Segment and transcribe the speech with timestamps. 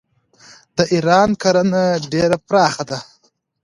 [0.75, 2.99] د ایران کرنه ډیره پراخه ده.